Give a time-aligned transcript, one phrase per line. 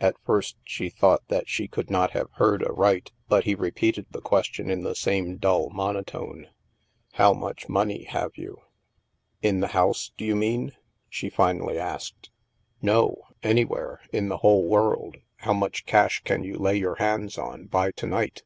[0.00, 4.20] At first she thought that she could not have heard aright, but he repeated the
[4.20, 6.48] question in the same dull monotone:"
[7.12, 8.62] How much money have you?''"
[9.48, 10.72] In the house^ do you mean?''
[11.08, 12.30] she finally asked.
[12.82, 13.48] ii 198 THE MASK" No.
[13.48, 14.00] Anywhere.
[14.12, 15.18] In the whole world.
[15.36, 18.42] How much cash can you lay your hands on, by to night?''